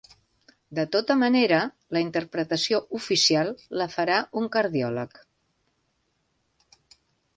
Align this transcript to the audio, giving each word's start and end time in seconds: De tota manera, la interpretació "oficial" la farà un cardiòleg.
De 0.77 0.83
tota 0.93 1.17
manera, 1.23 1.59
la 1.97 2.01
interpretació 2.05 2.79
"oficial" 3.01 3.53
la 3.83 3.89
farà 3.99 4.17
un 4.43 4.49
cardiòleg. 4.57 5.23